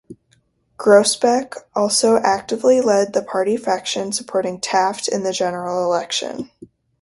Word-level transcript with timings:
Groesbeck 0.79 1.55
also 1.75 2.17
actively 2.17 2.81
led 2.81 3.13
the 3.13 3.21
party 3.21 3.55
faction 3.55 4.11
supporting 4.11 4.59
Taft 4.59 5.07
in 5.07 5.21
the 5.21 5.31
general 5.31 5.83
election. 5.83 6.49